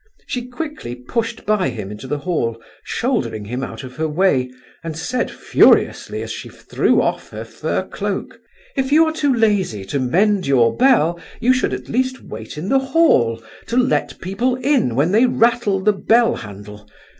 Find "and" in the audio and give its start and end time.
4.83-4.97